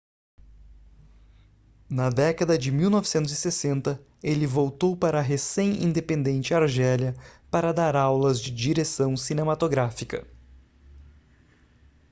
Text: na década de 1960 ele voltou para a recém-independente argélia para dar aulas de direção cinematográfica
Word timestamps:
na 1.87 2.09
década 2.09 2.57
de 2.57 2.71
1960 2.71 4.03
ele 4.23 4.47
voltou 4.47 4.97
para 4.97 5.19
a 5.19 5.21
recém-independente 5.21 6.55
argélia 6.55 7.13
para 7.51 7.71
dar 7.71 7.95
aulas 7.95 8.41
de 8.41 8.49
direção 8.49 9.15
cinematográfica 9.15 10.27